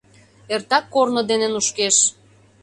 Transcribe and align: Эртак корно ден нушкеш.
Эртак 0.53 0.85
корно 0.93 1.21
ден 1.29 1.41
нушкеш. 1.53 1.97